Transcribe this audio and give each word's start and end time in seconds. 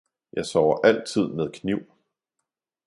Jeg 0.33 0.45
sover 0.45 0.85
altid 0.85 1.27
med 1.27 1.51
kniv! 1.51 1.79